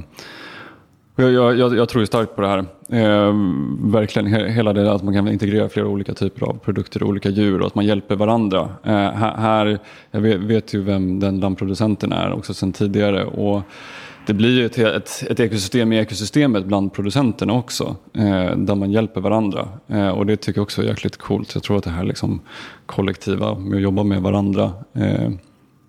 jag, 1.19 1.57
jag, 1.57 1.77
jag, 1.77 1.89
tror 1.89 2.05
starkt 2.05 2.35
på 2.35 2.41
det 2.41 2.47
här. 2.47 2.65
Eh, 2.89 3.33
verkligen 3.91 4.27
hela 4.49 4.73
det 4.73 4.91
att 4.91 5.03
man 5.03 5.13
kan 5.13 5.27
integrera 5.27 5.69
flera 5.69 5.87
olika 5.87 6.13
typer 6.13 6.45
av 6.45 6.53
produkter 6.53 7.03
och 7.03 7.09
olika 7.09 7.29
djur 7.29 7.61
och 7.61 7.67
att 7.67 7.75
man 7.75 7.85
hjälper 7.85 8.15
varandra. 8.15 8.69
Eh, 8.83 9.11
här, 9.13 9.79
jag 10.11 10.21
vet, 10.21 10.39
vet, 10.39 10.73
ju 10.73 10.81
vem 10.81 11.19
den 11.19 11.39
lammproducenten 11.39 12.11
är 12.11 12.33
också 12.33 12.53
sedan 12.53 12.71
tidigare. 12.71 13.25
Och 13.25 13.61
det 14.25 14.33
blir 14.33 14.57
ju 14.57 14.65
ett, 14.65 14.77
ett, 14.77 15.23
ett, 15.29 15.39
ekosystem 15.39 15.93
i 15.93 15.97
ekosystemet 15.97 16.65
bland 16.65 16.93
producenterna 16.93 17.53
också. 17.53 17.95
Eh, 18.13 18.57
där 18.57 18.75
man 18.75 18.91
hjälper 18.91 19.21
varandra. 19.21 19.67
Eh, 19.87 20.09
och 20.09 20.25
det 20.25 20.37
tycker 20.37 20.59
jag 20.59 20.63
också 20.63 20.81
är 20.81 20.85
jäkligt 20.85 21.17
coolt. 21.17 21.53
Jag 21.53 21.63
tror 21.63 21.77
att 21.77 21.83
det 21.83 21.89
här 21.89 22.03
liksom 22.03 22.41
kollektiva 22.85 23.55
med 23.55 23.75
att 23.75 23.81
jobba 23.81 24.03
med 24.03 24.21
varandra. 24.21 24.71
Eh, 24.93 25.29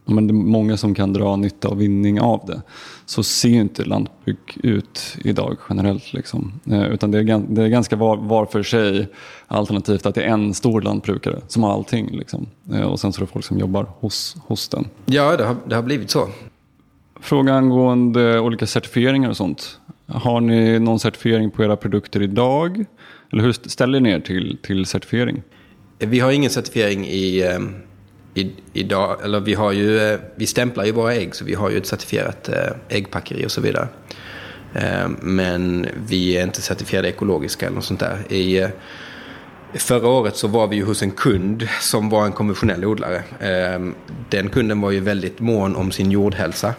Eh, 0.09 0.15
men 0.15 0.27
det 0.27 0.33
är 0.33 0.35
många 0.35 0.77
som 0.77 0.95
kan 0.95 1.13
dra 1.13 1.37
nytta 1.37 1.69
och 1.69 1.81
vinning 1.81 2.21
av 2.21 2.47
det. 2.47 2.63
Så 3.07 3.23
ser 3.23 3.49
inte 3.49 3.85
lantbruk 3.85 4.59
ut 4.63 5.17
idag 5.25 5.57
generellt. 5.69 6.13
Liksom. 6.13 6.53
Eh, 6.71 6.85
utan 6.85 7.11
det 7.11 7.19
är, 7.19 7.43
det 7.49 7.63
är 7.63 7.69
ganska 7.69 7.97
var, 7.97 8.17
var, 8.17 8.47
för 8.47 8.63
sig 8.63 9.09
alternativt 9.47 10.07
att 10.07 10.15
det 10.15 10.23
är 10.23 10.29
en 10.29 10.55
stor 10.55 10.81
lantbrukare 10.81 11.41
som 11.49 11.63
har 11.63 11.73
allting. 11.73 12.11
Liksom. 12.11 12.47
Eh, 12.73 12.83
och 12.83 13.01
sen 13.01 13.13
så 13.13 13.21
är 13.21 13.27
det 13.27 13.33
folk 13.33 13.45
som 13.45 13.59
jobbar 13.59 13.87
hos, 14.01 14.37
hos 14.47 14.69
den. 14.69 14.87
Ja, 15.07 15.37
det 15.37 15.45
har, 15.45 15.57
det 15.67 15.75
har 15.75 15.83
blivit 15.83 16.11
så. 16.11 16.29
Fråga 17.21 17.55
angående 17.55 18.41
olika 18.41 18.67
certifieringar 18.67 19.31
och 19.31 19.37
sånt. 19.37 19.81
Har 20.07 20.41
ni 20.41 20.79
någon 20.79 21.01
certifiering 21.01 21.51
på 21.51 21.65
era 21.65 21.77
produkter 21.77 22.23
idag? 22.23 22.85
Eller 23.33 23.43
hur 23.43 23.53
ställer 23.53 24.01
ni 24.01 24.11
er 24.11 24.21
till, 24.21 24.59
till 24.63 24.87
certifiering? 24.87 25.43
Vi 25.99 26.21
har 26.21 26.33
ingen 26.33 26.51
certifiering 26.51 27.07
i, 27.07 27.41
eh, 27.43 27.59
i, 28.35 28.53
idag. 28.73 29.17
Eller 29.25 29.41
vi, 29.41 29.55
har 29.55 29.73
ju, 29.73 29.99
eh, 29.99 30.21
vi 30.37 30.47
stämplar 30.47 30.85
ju 30.85 30.93
våra 30.93 31.15
ägg 31.15 31.35
så 31.35 31.45
vi 31.45 31.55
har 31.55 31.71
ju 31.71 31.79
ett 31.79 31.87
certifierat 31.87 32.49
eh, 32.49 32.73
äggpackeri 32.89 33.47
och 33.47 33.51
så 33.51 33.61
vidare. 33.61 33.89
Eh, 34.75 35.09
men 35.21 35.87
vi 36.07 36.37
är 36.37 36.43
inte 36.43 36.63
certifierade 36.63 37.09
ekologiska 37.09 37.67
eller 37.67 37.75
något 37.75 37.85
sånt 37.85 38.01
där. 38.01 38.33
I, 38.33 38.69
Förra 39.75 40.09
året 40.09 40.37
så 40.37 40.49
var 40.49 40.67
vi 40.67 40.77
ju 40.77 40.85
hos 40.85 41.03
en 41.03 41.11
kund 41.11 41.69
som 41.81 42.09
var 42.09 42.27
en 42.27 42.33
konventionell 42.33 42.85
odlare. 42.85 43.23
Den 44.29 44.49
kunden 44.49 44.81
var 44.81 44.91
ju 44.91 45.01
väldigt 45.01 45.41
mån 45.41 45.77
om 45.77 45.91
sin 45.91 46.11
jordhälsa. 46.11 46.75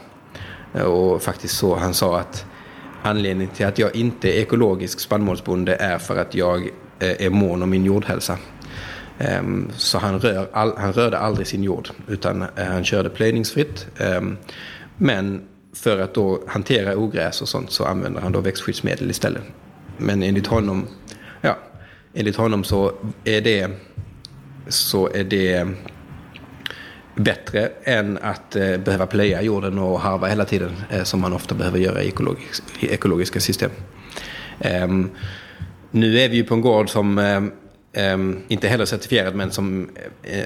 Och 0.85 1.21
faktiskt 1.21 1.57
så 1.57 1.75
han 1.75 1.93
sa 1.93 2.19
att 2.19 2.45
anledningen 3.03 3.53
till 3.53 3.65
att 3.65 3.79
jag 3.79 3.95
inte 3.95 4.29
är 4.29 4.41
ekologisk 4.41 4.99
spannmålsbonde 4.99 5.75
är 5.75 5.97
för 5.97 6.17
att 6.17 6.35
jag 6.35 6.69
är 6.99 7.29
mån 7.29 7.63
om 7.63 7.69
min 7.69 7.85
jordhälsa. 7.85 8.37
Ehm, 9.19 9.69
så 9.77 9.97
han, 9.97 10.19
rör 10.19 10.49
all, 10.53 10.77
han 10.77 10.93
rörde 10.93 11.17
aldrig 11.17 11.47
sin 11.47 11.63
jord 11.63 11.89
utan 12.07 12.41
eh, 12.41 12.65
han 12.65 12.83
körde 12.83 13.09
plöjningsfritt. 13.09 13.87
Ehm, 13.97 14.37
men 14.97 15.41
för 15.73 15.99
att 15.99 16.13
då 16.13 16.43
hantera 16.47 16.97
ogräs 16.97 17.41
och 17.41 17.49
sånt 17.49 17.71
så 17.71 17.85
använder 17.85 18.21
han 18.21 18.31
då 18.31 18.39
växtskyddsmedel 18.39 19.09
istället. 19.09 19.43
Men 19.97 20.23
enligt 20.23 20.47
honom, 20.47 20.87
ja, 21.41 21.57
enligt 22.13 22.35
honom 22.35 22.63
så 22.63 22.91
är 23.23 23.41
det, 23.41 23.69
så 24.67 25.09
är 25.13 25.23
det 25.23 25.67
bättre 27.15 27.71
än 27.83 28.17
att 28.21 28.55
eh, 28.55 28.77
behöva 28.77 29.07
plöja 29.07 29.41
jorden 29.41 29.79
och 29.79 29.99
harva 29.99 30.27
hela 30.27 30.45
tiden 30.45 30.71
eh, 30.89 31.03
som 31.03 31.21
man 31.21 31.33
ofta 31.33 31.55
behöver 31.55 31.79
göra 31.79 32.03
i, 32.03 32.07
ekologisk, 32.07 32.63
i 32.79 32.87
ekologiska 32.87 33.39
system. 33.39 33.71
Ehm, 34.59 35.09
nu 35.91 36.19
är 36.19 36.29
vi 36.29 36.35
ju 36.35 36.43
på 36.43 36.53
en 36.53 36.61
gård 36.61 36.89
som 36.89 37.17
eh, 37.17 37.41
um, 37.97 38.43
inte 38.47 38.67
heller 38.67 38.85
certifierad 38.85 39.35
men 39.35 39.51
som 39.51 39.89
är 40.23 40.45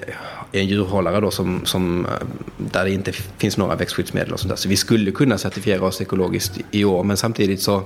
en 0.52 0.68
djurhållare 0.68 1.20
då 1.20 1.32
som, 1.32 1.66
som, 1.66 2.06
eh, 2.06 2.12
där 2.58 2.86
det 2.86 2.92
inte 2.92 3.12
finns 3.12 3.58
några 3.58 3.76
växtskyddsmedel 3.76 4.34
och 4.34 4.40
sånt 4.40 4.50
där. 4.50 4.56
Så 4.56 4.70
vi 4.70 4.78
skulle 4.78 5.12
kunna 5.12 5.38
certifiera 5.38 5.86
oss 5.86 6.02
ekologiskt 6.02 6.60
i 6.72 6.86
år 6.86 7.04
men 7.04 7.18
samtidigt 7.18 7.62
så 7.62 7.84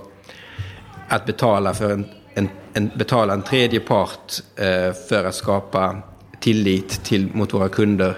att 1.07 1.25
betala 1.25 1.73
för 1.73 1.91
en, 1.91 2.05
en, 2.33 2.49
en 2.73 2.91
betala 2.95 3.33
en 3.33 3.41
tredje 3.41 3.79
part 3.79 4.33
uh, 4.59 4.93
för 5.09 5.25
att 5.25 5.35
skapa 5.35 6.01
tillit 6.39 7.03
till, 7.03 7.27
mot 7.33 7.53
våra 7.53 7.69
kunder 7.69 8.17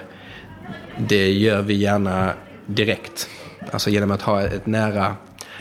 det 0.97 1.31
gör 1.31 1.61
vi 1.61 1.73
gärna 1.73 2.33
direkt. 2.65 3.29
Alltså 3.71 3.89
genom 3.89 4.11
att 4.11 4.21
ha 4.21 4.41
ett 4.41 4.65
nära, 4.65 5.15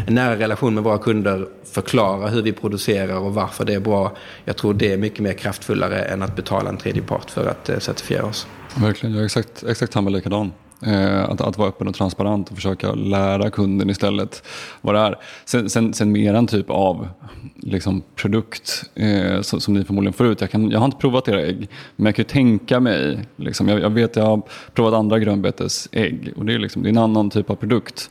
en 0.07 0.15
nära 0.15 0.37
relation 0.37 0.75
med 0.75 0.85
våra 0.85 0.99
kunder, 0.99 1.47
förklara 1.65 2.29
hur 2.29 2.43
vi 2.43 2.53
producerar 2.53 3.19
och 3.19 3.35
varför 3.35 3.65
det 3.65 3.75
är 3.75 3.81
bra. 3.81 4.13
Jag 4.45 4.57
tror 4.57 4.75
det 4.75 4.93
är 4.93 4.97
mycket 4.97 5.21
mer 5.21 5.33
kraftfullare 5.33 6.03
än 6.03 6.23
att 6.23 6.37
betala 6.37 6.69
en 6.69 6.77
tredje 6.77 7.03
part 7.03 7.31
för 7.31 7.47
att 7.47 7.69
eh, 7.69 7.79
certifiera 7.79 8.25
oss. 8.25 8.47
Verkligen, 8.77 9.15
jag 9.15 9.21
är 9.21 9.27
exakt, 9.27 9.63
exakt 9.63 9.93
samma 9.93 10.11
likadan. 10.11 10.53
Eh, 10.87 11.31
att, 11.31 11.41
att 11.41 11.59
vara 11.59 11.69
öppen 11.69 11.89
och 11.89 11.95
transparent 11.95 12.51
och 12.51 12.55
försöka 12.57 12.93
lära 12.93 13.51
kunden 13.51 13.91
istället 13.91 14.43
vad 14.81 14.95
det 14.95 15.01
är. 15.01 15.19
Sen, 15.45 15.71
sen, 15.71 15.95
sen 15.95 16.13
mer 16.13 16.35
en 16.35 16.47
typ 16.47 16.71
av 16.71 17.09
liksom, 17.57 18.03
produkt 18.17 18.85
eh, 18.95 19.41
som, 19.41 19.61
som, 19.61 19.75
ni 19.75 19.85
förmodligen 19.85 20.13
får 20.13 20.27
ut. 20.27 20.41
Jag, 20.41 20.51
kan, 20.51 20.71
jag 20.71 20.79
har 20.79 20.85
inte 20.85 20.97
provat 20.97 21.29
era 21.29 21.43
ägg, 21.43 21.69
men 21.97 22.07
jag 22.07 22.15
kan 22.15 22.23
ju 22.23 22.29
tänka 22.29 22.81
mig, 22.81 23.27
liksom, 23.37 23.69
jag, 23.69 23.81
jag 23.81 23.91
vet 23.91 24.17
jag 24.17 24.25
har 24.25 24.43
provat 24.75 24.95
andra 24.95 25.19
grönbetesägg 25.19 26.33
och 26.37 26.47
det 26.47 26.55
är, 26.55 26.59
liksom, 26.59 26.83
det 26.83 26.89
är 26.89 26.91
en 26.91 26.99
annan 26.99 27.31
typ 27.31 27.51
av 27.51 27.55
produkt. 27.55 28.11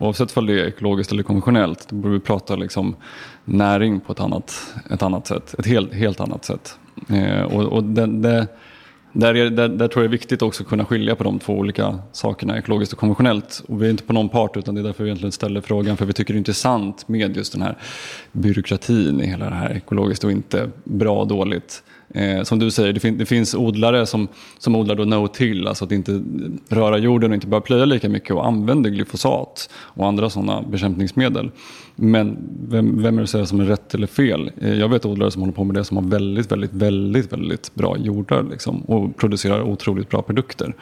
Oavsett 0.00 0.36
om 0.36 0.46
det 0.46 0.60
är 0.60 0.66
ekologiskt 0.66 1.12
eller 1.12 1.22
konventionellt, 1.22 1.88
då 1.88 1.96
borde 1.96 2.14
vi 2.14 2.20
prata 2.20 2.56
liksom 2.56 2.96
näring 3.44 4.00
på 4.00 4.12
ett 4.12 4.20
annat, 4.20 4.74
ett 4.90 5.02
annat 5.02 5.26
sätt. 5.26 5.54
Ett 5.58 5.66
helt, 5.66 5.94
helt 5.94 6.20
annat 6.20 6.44
sätt. 6.44 6.78
Eh, 7.08 7.42
och, 7.42 7.62
och 7.62 7.84
det, 7.84 8.06
det 8.06 8.46
där, 9.12 9.34
är, 9.34 9.50
där, 9.50 9.68
där, 9.68 9.88
tror 9.88 10.04
jag 10.04 10.10
det 10.10 10.14
är 10.16 10.18
viktigt 10.18 10.42
också 10.42 10.62
att 10.62 10.68
kunna 10.68 10.84
skilja 10.84 11.16
på 11.16 11.24
de 11.24 11.38
två 11.38 11.52
olika 11.52 11.98
sakerna, 12.12 12.58
ekologiskt 12.58 12.92
och 12.92 12.98
konventionellt. 12.98 13.62
Och 13.68 13.82
vi 13.82 13.86
är 13.86 13.90
inte 13.90 14.02
på 14.02 14.12
någon 14.12 14.28
part 14.28 14.56
utan 14.56 14.74
det 14.74 14.80
är 14.80 14.82
därför 14.82 15.04
vi 15.04 15.10
egentligen 15.10 15.32
ställer 15.32 15.60
frågan, 15.60 15.96
för 15.96 16.06
vi 16.06 16.12
tycker 16.12 16.34
det 16.34 16.36
är 16.36 16.38
intressant 16.38 17.08
med 17.08 17.36
just 17.36 17.52
den 17.52 17.62
här 17.62 17.78
byråkratin 18.32 19.20
i 19.20 19.26
hela 19.26 19.50
det 19.50 19.56
här 19.56 19.70
ekologiskt 19.76 20.24
och 20.24 20.32
inte 20.32 20.70
bra 20.84 21.20
och 21.20 21.28
dåligt. 21.28 21.82
Eh, 22.14 22.42
som 22.42 22.58
du 22.58 22.70
säger, 22.70 22.92
det, 22.92 23.00
fin 23.00 23.18
det, 23.18 23.26
finns 23.26 23.54
odlare 23.54 24.06
som, 24.06 24.28
som 24.58 24.76
odlar 24.76 24.94
då 24.94 25.04
no-till, 25.04 25.66
alltså 25.66 25.84
att 25.84 25.92
inte 25.92 26.22
röra 26.68 26.98
jorden 26.98 27.30
och 27.30 27.34
inte 27.34 27.46
börja 27.46 27.60
plöja 27.60 27.84
lika 27.84 28.08
mycket 28.08 28.30
och 28.30 28.46
använder 28.46 28.90
glyfosat 28.90 29.70
och 29.74 30.06
andra 30.06 30.30
sådana 30.30 30.62
bekämpningsmedel. 30.62 31.50
Men 31.96 32.38
vem, 32.68 33.02
vem 33.02 33.18
är 33.18 33.20
det 33.20 33.26
som 33.26 33.32
säger 33.32 33.44
som 33.44 33.60
är 33.60 33.64
rätt 33.64 33.94
eller 33.94 34.06
fel? 34.06 34.50
Eh, 34.60 34.74
jag 34.74 34.88
vet 34.88 35.06
odlare 35.06 35.30
som 35.30 35.42
håller 35.42 35.54
på 35.54 35.64
med 35.64 35.74
det 35.74 35.84
som 35.84 35.96
har 35.96 36.04
väldigt, 36.04 36.52
väldigt, 36.52 36.72
väldigt, 36.72 37.32
väldigt 37.32 37.74
bra 37.74 37.96
jordar 37.98 38.42
liksom, 38.50 38.80
och 38.80 39.16
producerar 39.16 39.62
otroligt 39.62 40.08
bra 40.08 40.22
produkter. 40.22 40.74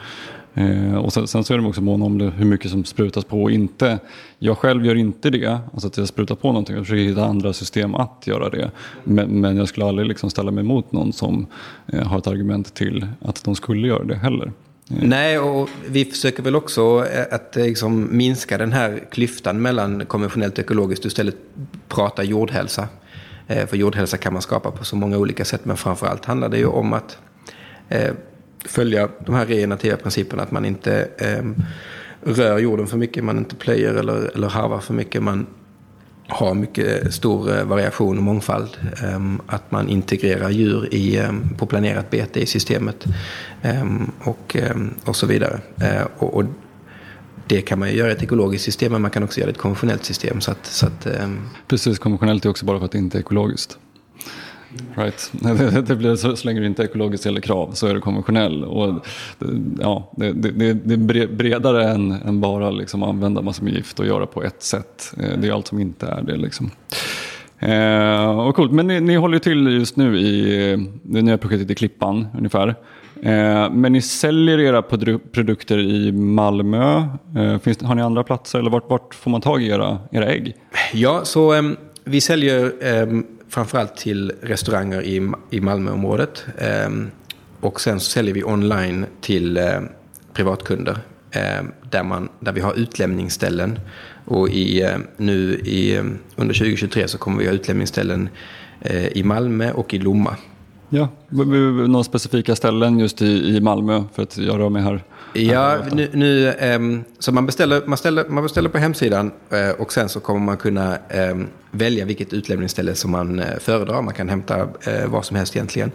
Eh, 0.57 0.95
och 0.95 1.13
sen, 1.13 1.27
sen, 1.27 1.43
så 1.43 1.53
är 1.53 1.57
de 1.57 1.65
också 1.65 1.81
måna 1.81 2.05
om 2.05 2.17
det, 2.17 2.29
hur 2.29 2.45
mycket 2.45 2.71
som 2.71 2.85
sprutas 2.85 3.25
på 3.25 3.43
och 3.43 3.51
inte. 3.51 3.99
Jag 4.39 4.57
själv 4.57 4.85
gör 4.85 4.95
inte 4.95 5.29
det, 5.29 5.59
alltså 5.73 5.87
att 5.87 5.97
jag 5.97 6.07
sprutar 6.07 6.35
på 6.35 6.47
någonting. 6.47 6.75
Jag 6.75 6.85
försöker 6.85 7.03
hitta 7.03 7.25
andra 7.25 7.53
system 7.53 7.95
att 7.95 8.23
göra 8.27 8.49
det. 8.49 8.71
Men, 9.03 9.41
men 9.41 9.57
jag 9.57 9.67
skulle 9.67 9.85
aldrig 9.85 10.07
liksom 10.07 10.29
ställa 10.29 10.51
mig 10.51 10.61
emot 10.61 10.91
någon 10.91 11.13
som 11.13 11.47
eh, 11.87 12.03
har 12.03 12.17
ett 12.17 12.27
argument 12.27 12.73
till 12.73 13.07
att 13.21 13.43
de 13.43 13.55
skulle 13.55 13.87
göra 13.87 14.03
det 14.03 14.15
heller. 14.15 14.51
Eh. 14.91 14.97
Nej, 15.01 15.39
och 15.39 15.69
vi 15.87 16.05
försöker 16.05 16.43
väl 16.43 16.55
också 16.55 17.05
eh, 17.13 17.35
att 17.35 17.57
eh, 17.57 17.63
liksom 17.63 18.17
minska 18.17 18.57
den 18.57 18.73
här 18.73 19.03
klyftan 19.11 19.61
mellan 19.61 20.05
konventionellt 20.05 20.53
och 20.53 20.59
ekologiskt 20.59 21.05
och 21.05 21.09
istället 21.09 21.35
prata 21.87 22.23
jordhälsa. 22.23 22.87
För 23.67 23.77
jordhälsa 23.77 24.17
kan 24.17 24.33
man 24.33 24.41
skapa 24.41 24.71
på 24.71 24.85
så 24.85 24.95
många 24.95 25.17
olika 25.17 25.45
sätt, 25.45 25.65
men 25.65 25.77
framförallt 25.77 26.25
handlar 26.25 26.49
det 26.49 26.57
ju 26.57 26.65
om 26.65 26.93
att 26.93 27.17
följa 28.67 29.09
de 29.25 29.35
här 29.35 29.45
regenerativa 29.45 29.97
principerna. 29.97 30.43
Att 30.43 30.51
man 30.51 30.65
inte 30.65 31.07
eh, 31.17 31.43
rör 32.21 32.57
jorden 32.57 32.87
för 32.87 32.97
mycket, 32.97 33.23
man 33.23 33.37
inte 33.37 33.55
plöjer 33.55 33.93
eller, 33.93 34.35
eller 34.35 34.47
harvar 34.47 34.79
för 34.79 34.93
mycket. 34.93 35.23
Man 35.23 35.47
har 36.27 36.53
mycket 36.53 37.13
stor 37.13 37.57
eh, 37.57 37.63
variation 37.63 38.17
och 38.17 38.23
mångfald. 38.23 38.69
Eh, 39.03 39.31
att 39.47 39.71
man 39.71 39.89
integrerar 39.89 40.49
djur 40.49 40.93
i, 40.93 41.17
eh, 41.17 41.31
på 41.57 41.65
planerat 41.65 42.09
bete 42.09 42.39
i 42.39 42.45
systemet. 42.45 43.05
Ehm, 43.61 44.11
och, 44.23 44.55
ehm, 44.55 44.93
och 45.05 45.15
så 45.15 45.25
vidare. 45.25 45.59
Eh, 45.81 46.07
och, 46.17 46.33
och, 46.33 46.43
det 47.47 47.61
kan 47.61 47.79
man 47.79 47.89
ju 47.89 47.95
göra 47.95 48.09
i 48.09 48.11
ett 48.11 48.23
ekologiskt 48.23 48.65
system, 48.65 48.91
men 48.91 49.01
man 49.01 49.11
kan 49.11 49.23
också 49.23 49.39
göra 49.39 49.47
det 49.47 49.51
i 49.51 49.55
ett 49.55 49.61
konventionellt 49.61 50.05
system. 50.05 50.41
Så 50.41 50.51
att, 50.51 50.65
så 50.65 50.87
att, 50.87 51.05
ehm, 51.05 51.39
Precis, 51.67 51.99
konventionellt 51.99 52.45
är 52.45 52.49
också 52.49 52.65
bara 52.65 52.79
för 52.79 52.85
att 52.85 52.91
det 52.91 52.97
inte 52.97 53.17
är 53.17 53.19
ekologiskt. 53.19 53.77
Right. 54.95 55.31
Det 55.87 55.95
blir 55.95 56.15
så, 56.15 56.35
så 56.35 56.47
länge 56.47 56.59
det 56.59 56.65
inte 56.65 56.83
är 56.83 56.85
ekologiskt 56.87 57.25
eller 57.25 57.41
krav 57.41 57.71
så 57.73 57.87
är 57.87 57.93
det 57.93 57.99
konventionell. 57.99 58.63
Och, 58.63 59.05
ja, 59.79 60.11
det, 60.15 60.31
det, 60.33 60.73
det 60.73 60.93
är 60.93 61.27
bredare 61.27 61.89
än, 61.89 62.11
än 62.11 62.41
bara 62.41 62.69
liksom 62.69 63.03
använda 63.03 63.41
massor 63.41 63.63
med 63.63 63.73
gift 63.73 63.99
och 63.99 64.05
göra 64.05 64.25
på 64.25 64.43
ett 64.43 64.63
sätt. 64.63 65.13
Eh, 65.19 65.39
det 65.39 65.47
är 65.47 65.51
allt 65.51 65.67
som 65.67 65.79
inte 65.79 66.07
är 66.07 66.21
det. 66.21 66.37
Liksom. 66.37 66.71
Eh, 67.59 68.39
och 68.39 68.55
coolt. 68.55 68.71
Men 68.71 68.87
ni, 68.87 68.99
ni 69.01 69.15
håller 69.15 69.39
till 69.39 69.67
just 69.67 69.95
nu 69.95 70.19
i 70.19 70.71
eh, 70.71 70.79
det 71.03 71.21
nya 71.21 71.37
projektet 71.37 71.71
i 71.71 71.75
Klippan 71.75 72.27
ungefär. 72.37 72.75
Eh, 73.21 73.71
men 73.71 73.93
ni 73.93 74.01
säljer 74.01 74.59
era 74.59 74.81
produkter 75.31 75.79
i 75.79 76.11
Malmö. 76.11 77.03
Eh, 77.37 77.59
finns, 77.59 77.81
har 77.81 77.95
ni 77.95 78.01
andra 78.01 78.23
platser 78.23 78.59
eller 78.59 78.69
vart, 78.69 78.89
vart 78.89 79.15
får 79.15 79.31
man 79.31 79.41
tag 79.41 79.63
i 79.63 79.67
era, 79.67 79.99
era 80.11 80.25
ägg? 80.25 80.55
Ja, 80.93 81.21
så 81.23 81.53
ehm, 81.53 81.77
vi 82.03 82.21
säljer 82.21 82.73
ehm, 82.81 83.25
framförallt 83.49 83.97
till 83.97 84.31
restauranger 84.41 85.01
i, 85.01 85.31
i 85.49 85.61
Malmöområdet. 85.61 86.45
Eh, 86.57 86.89
och 87.59 87.81
sen 87.81 87.99
så 87.99 88.11
säljer 88.11 88.33
vi 88.33 88.43
online 88.43 89.05
till 89.21 89.57
eh, 89.57 89.79
privatkunder. 90.33 90.97
Eh, 91.31 91.63
där, 91.89 92.03
man, 92.03 92.29
där 92.39 92.51
vi 92.51 92.61
har 92.61 92.73
utlämningsställen. 92.73 93.79
Och 94.25 94.49
i, 94.49 94.81
eh, 94.81 94.97
nu 95.17 95.55
i, 95.55 95.95
eh, 95.95 96.03
under 96.35 96.53
2023 96.53 97.07
så 97.07 97.17
kommer 97.17 97.39
vi 97.39 97.47
ha 97.47 97.53
utlämningsställen 97.53 98.29
eh, 98.81 99.07
i 99.07 99.23
Malmö 99.23 99.71
och 99.71 99.93
i 99.93 99.99
Lomma. 99.99 100.35
Ja, 100.89 101.09
några 101.29 102.03
specifika 102.03 102.55
ställen 102.55 102.99
just 102.99 103.21
i, 103.21 103.55
i 103.57 103.61
Malmö 103.61 104.03
för 104.13 104.23
att 104.23 104.37
jag 104.37 104.59
rör 104.59 104.69
mig 104.69 104.81
här? 104.81 105.03
Ja, 105.37 105.77
nu, 105.91 106.09
nu 106.13 106.53
um, 106.75 107.03
så 107.19 107.31
man 107.31 107.45
beställer, 107.45 107.81
man, 107.85 107.97
ställer, 107.97 108.25
man 108.29 108.43
beställer 108.43 108.69
på 108.69 108.77
hemsidan 108.77 109.31
uh, 109.53 109.81
och 109.81 109.93
sen 109.93 110.09
så 110.09 110.19
kommer 110.19 110.39
man 110.39 110.57
kunna 110.57 110.97
um, 111.31 111.47
välja 111.71 112.05
vilket 112.05 112.33
utlämningsställe 112.33 112.95
som 112.95 113.11
man 113.11 113.39
uh, 113.39 113.45
föredrar. 113.59 114.01
Man 114.01 114.13
kan 114.13 114.29
hämta 114.29 114.63
uh, 114.63 115.05
vad 115.07 115.25
som 115.25 115.37
helst 115.37 115.55
egentligen. 115.55 115.91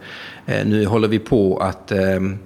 nu 0.47 0.87
håller 0.87 1.09
vi 1.09 1.19
på 1.19 1.59
att 1.59 1.93
um, 1.93 2.39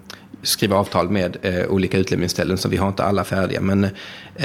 skriva 0.43 0.76
avtal 0.76 1.11
med 1.11 1.37
olika 1.69 1.99
utlämningsställen 1.99 2.59
så 2.59 2.69
vi 2.69 2.76
har 2.76 2.88
inte 2.88 3.05
alla 3.05 3.25
färdiga. 3.25 3.61
Men 3.61 3.87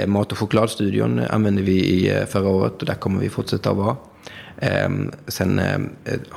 Mat 0.08 0.32
och 0.32 0.38
chokladstudion 0.38 1.20
använde 1.20 1.62
vi 1.62 1.72
i 1.72 2.26
förra 2.28 2.48
året 2.48 2.80
och 2.80 2.86
där 2.86 2.94
kommer 2.94 3.22
vi 3.22 3.30
fortsätta 3.30 3.70
att 3.70 3.78
vara. 3.78 3.96
Sen 5.28 5.62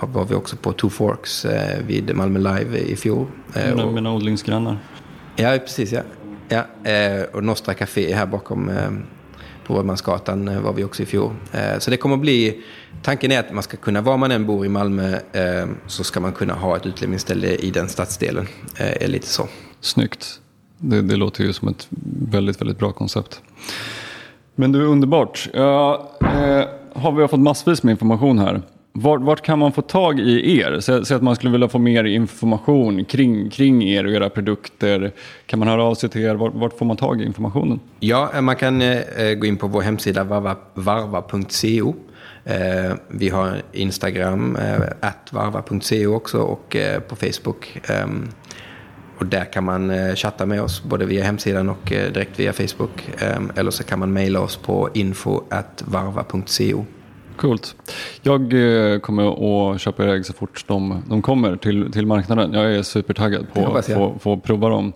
var 0.01 0.25
vi 0.25 0.35
också 0.35 0.57
på 0.57 0.73
Two 0.73 0.89
Forks 0.89 1.47
vid 1.87 2.17
Malmö 2.17 2.39
Live 2.39 2.79
i 2.79 2.97
fjol. 2.97 3.27
Mina, 3.55 3.91
mina 3.91 4.13
odlingsgrannar. 4.13 4.79
Ja, 5.37 5.59
precis 5.59 5.93
ja. 5.93 6.03
ja 6.49 6.91
eh, 6.91 7.23
och 7.23 7.45
Nostra 7.45 7.75
Café 7.75 8.15
här 8.15 8.27
bakom 8.27 8.69
eh, 8.69 8.91
på 9.67 9.75
Rådmansgatan 9.75 10.49
eh, 10.49 10.61
var 10.61 10.73
vi 10.73 10.85
också 10.85 11.03
i 11.03 11.07
fjol. 11.07 11.35
Eh, 11.53 11.79
så 11.79 11.91
det 11.91 11.97
kommer 11.97 12.15
att 12.15 12.21
bli, 12.21 12.63
tanken 13.03 13.33
är 13.33 13.41
att 13.41 13.53
man 13.53 13.63
ska 13.63 13.77
kunna, 13.77 14.01
var 14.01 14.17
man 14.17 14.31
än 14.31 14.47
bor 14.47 14.67
i 14.67 14.69
Malmö, 14.69 15.19
så 15.87 16.05
ska 16.05 16.21
man 16.21 16.33
kunna 16.33 16.55
ha 16.55 16.77
ett 16.77 16.87
utlämningsställe 16.87 17.55
i 17.55 17.71
den 17.71 17.89
stadsdelen. 17.89 18.47
är 18.77 19.09
lite 19.09 19.27
så. 19.27 19.49
Snyggt. 19.81 20.41
Det, 20.79 21.03
det 21.03 21.17
låter 21.17 21.45
ju 21.45 21.53
som 21.53 21.69
ett 21.69 21.89
väldigt, 22.31 22.61
väldigt 22.61 22.79
bra 22.79 22.93
koncept. 22.93 23.41
Men 24.55 24.73
du, 24.73 24.81
är 24.81 24.87
underbart. 24.87 25.49
Ja, 25.53 26.11
har 26.93 27.13
vi 27.13 27.29
fått 27.29 27.41
massvis 27.41 27.83
med 27.83 27.91
information 27.91 28.39
här. 28.39 28.63
Vart, 28.97 29.21
vart, 29.21 29.43
kan 29.43 29.59
man 29.59 29.73
få 29.73 29.83
tag 29.83 30.21
i 30.21 30.59
er? 30.59 30.81
Säg 30.81 31.17
att 31.17 31.23
man 31.23 31.37
skulle 31.37 31.53
vilja 31.53 31.69
få 31.69 31.79
mer 31.79 32.05
information 32.05 33.05
kring, 33.05 33.51
kring 33.51 33.83
er 33.83 34.07
och 34.07 34.13
era 34.13 34.31
produkter. 34.31 35.13
Kan 35.47 35.59
man 35.59 35.69
höra 35.69 35.85
av 35.85 35.95
sig 35.95 36.09
till 36.09 36.21
er? 36.21 36.35
Vart, 36.35 36.55
vart 36.55 36.79
får 36.79 36.87
man 36.87 36.97
tag 36.97 37.21
i 37.21 37.25
informationen? 37.25 37.81
Ja, 38.01 38.31
eh, 38.35 38.41
man 38.41 38.57
kan 38.57 38.83
eh, 38.83 39.35
gå 39.39 39.47
in 39.47 39.57
på 39.57 39.67
vår 39.67 39.83
hemsida 39.83 40.25
varva.co. 40.75 41.95
Eh, 42.45 42.95
vi 43.09 43.29
har 43.29 43.63
Instagram, 43.73 44.57
eh, 44.57 44.81
varva.co 45.31 46.15
också 46.15 46.39
och 46.39 46.77
eh, 46.77 47.01
på 47.01 47.17
Facebook. 47.17 47.81
Eh, 47.89 48.07
och 49.19 49.27
där 49.27 49.45
kan 49.45 49.65
man 49.65 49.91
eh, 49.91 50.15
chatta 50.15 50.47
med 50.47 50.63
oss 50.63 50.83
både 50.83 51.07
via 51.07 51.25
hemsidan 51.25 51.69
och 51.69 51.93
eh, 51.93 52.13
direkt 52.13 52.41
via 52.41 52.53
Facebook. 52.53 53.09
Eh, 53.19 53.41
eller 53.57 53.71
så 53.71 53.85
kan 53.85 53.99
man 53.99 54.13
mejla 54.13 54.41
oss 54.41 54.57
på 54.57 54.89
info.varva.co. 54.95 56.85
Coolt. 57.37 57.77
Jag 58.23 58.53
eh, 58.53 58.99
kommer 58.99 59.73
att 59.73 59.81
köpa 59.81 60.15
ägg 60.15 60.27
så 60.27 60.33
fort 60.33 60.65
de, 60.69 61.03
de 61.09 61.23
kommer 61.23 61.57
till, 61.57 61.93
till 61.93 62.07
marknaden. 62.07 62.53
Jag 62.53 62.75
är 62.75 62.83
supertaggad 62.83 63.53
på 63.53 63.77
att 63.77 63.87
få, 63.87 64.19
få 64.19 64.37
prova 64.37 64.69
dem. 64.69 64.93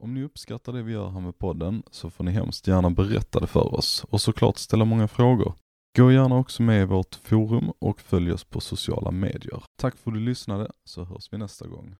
Om 0.00 0.14
ni 0.14 0.22
uppskattar 0.22 0.72
det 0.72 0.82
vi 0.82 0.92
gör 0.92 1.08
här 1.08 1.20
med 1.20 1.38
podden 1.38 1.82
så 1.90 2.10
får 2.10 2.24
ni 2.24 2.30
hemskt 2.30 2.68
gärna 2.68 2.90
berätta 2.90 3.40
det 3.40 3.46
för 3.46 3.74
oss 3.74 4.04
och 4.10 4.20
såklart 4.20 4.58
ställa 4.58 4.84
många 4.84 5.08
frågor. 5.08 5.54
Gå 5.96 6.12
gärna 6.12 6.38
också 6.38 6.62
med 6.62 6.82
i 6.82 6.84
vårt 6.84 7.14
forum 7.14 7.72
och 7.78 8.00
följ 8.00 8.32
oss 8.32 8.44
på 8.44 8.60
sociala 8.60 9.10
medier. 9.10 9.62
Tack 9.76 9.96
för 9.96 10.10
att 10.10 10.14
du 10.14 10.20
lyssnade 10.20 10.70
så 10.84 11.04
hörs 11.04 11.28
vi 11.32 11.38
nästa 11.38 11.66
gång. 11.66 11.92